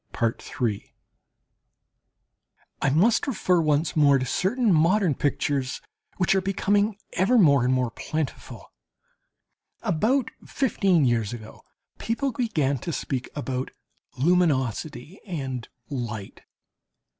I 2.81 2.89
must 2.91 3.27
refer 3.27 3.61
once 3.61 3.95
more 3.95 4.17
to 4.17 4.25
certain 4.25 4.73
modern 4.73 5.13
pictures, 5.13 5.79
which 6.17 6.33
are 6.33 6.41
becoming 6.41 6.97
ever 7.13 7.37
more 7.37 7.63
and 7.63 7.71
more 7.71 7.91
plentiful. 7.91 8.71
About 9.83 10.31
fifteen 10.43 11.05
years 11.05 11.33
ago 11.33 11.61
people 11.99 12.31
began 12.31 12.79
to 12.79 12.91
speak 12.91 13.29
about 13.35 13.69
"luminosity" 14.17 15.19
and 15.27 15.67
"light." 15.87 16.41